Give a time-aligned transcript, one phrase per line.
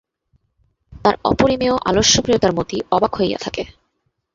[1.03, 3.63] তার অপরিমেয় আলস্যপ্রিয়তায় মতি অবাক হইয়া থাকে।